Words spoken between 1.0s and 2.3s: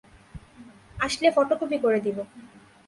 আসলে ফটোকপি করে দিবো।